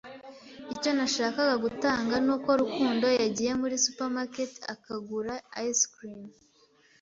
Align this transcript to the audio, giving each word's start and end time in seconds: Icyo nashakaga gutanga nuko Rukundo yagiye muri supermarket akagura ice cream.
Icyo 0.73 0.89
nashakaga 0.97 1.55
gutanga 1.65 2.15
nuko 2.25 2.49
Rukundo 2.61 3.05
yagiye 3.21 3.51
muri 3.61 3.75
supermarket 3.85 4.53
akagura 4.73 5.33
ice 5.67 5.85
cream. 5.93 6.23